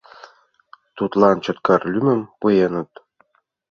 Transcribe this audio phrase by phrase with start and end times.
[0.97, 2.91] Тудлан Чоткар лӱмым пуэныт.